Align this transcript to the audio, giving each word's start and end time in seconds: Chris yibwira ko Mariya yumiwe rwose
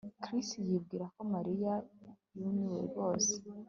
Chris 0.23 0.47
yibwira 0.69 1.05
ko 1.13 1.21
Mariya 1.33 1.73
yumiwe 2.39 2.79
rwose 2.87 3.33